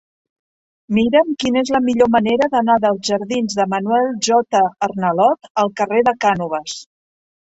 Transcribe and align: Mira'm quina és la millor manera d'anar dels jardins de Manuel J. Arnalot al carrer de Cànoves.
Mira'm 0.99 1.27
quina 1.43 1.61
és 1.65 1.71
la 1.75 1.81
millor 1.89 2.09
manera 2.15 2.49
d'anar 2.55 2.77
dels 2.85 3.05
jardins 3.11 3.59
de 3.61 3.67
Manuel 3.75 4.09
J. 4.29 4.65
Arnalot 4.89 5.51
al 5.65 5.71
carrer 5.83 6.03
de 6.09 6.17
Cànoves. 6.27 6.81